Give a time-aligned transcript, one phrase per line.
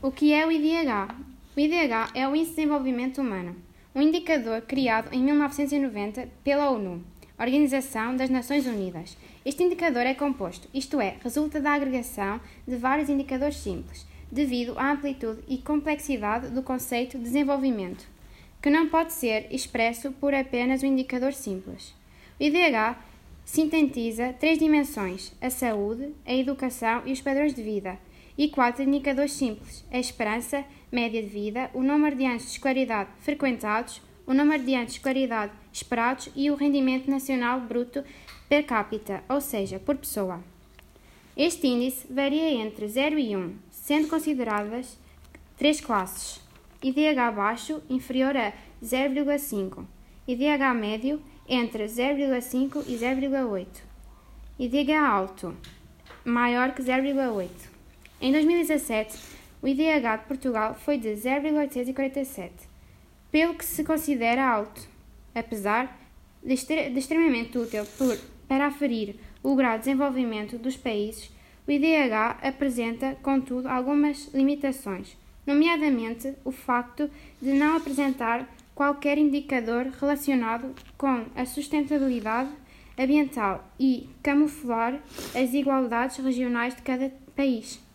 [0.00, 1.12] O que é o IDH?
[1.56, 3.56] O IDH é o Índice de Desenvolvimento Humano,
[3.92, 7.02] um indicador criado em 1990 pela ONU,
[7.36, 9.16] Organização das Nações Unidas.
[9.44, 14.92] Este indicador é composto, isto é, resulta da agregação de vários indicadores simples, devido à
[14.92, 18.06] amplitude e complexidade do conceito de desenvolvimento,
[18.62, 21.92] que não pode ser expresso por apenas um indicador simples.
[22.38, 22.96] O IDH
[23.44, 27.98] sintetiza três dimensões: a saúde, a educação e os padrões de vida
[28.38, 33.10] e quatro indicadores simples: a esperança média de vida, o número de anos de escolaridade
[33.18, 38.04] frequentados, o número de anos de escolaridade esperados e o rendimento nacional bruto
[38.48, 40.42] per capita, ou seja, por pessoa.
[41.36, 44.96] Este índice varia entre 0 e 1, sendo consideradas
[45.56, 46.40] três classes:
[46.82, 48.52] IDH baixo inferior a
[48.82, 49.84] 0,5,
[50.28, 53.66] IDH médio entre 0,5 e 0,8,
[54.58, 55.56] IDH alto
[56.24, 57.77] maior que 0,8.
[58.20, 59.16] Em 2017,
[59.62, 62.52] o IDH de Portugal foi de 0,847,
[63.30, 64.88] pelo que se considera alto,
[65.32, 65.96] apesar
[66.42, 71.30] de, extremamente útil por, para aferir o grau de desenvolvimento dos países,
[71.64, 75.16] o IDH apresenta, contudo, algumas limitações,
[75.46, 77.08] nomeadamente o facto
[77.40, 82.50] de não apresentar qualquer indicador relacionado com a sustentabilidade
[82.98, 84.94] ambiental e camuflar
[85.26, 87.86] as desigualdades regionais de cada país.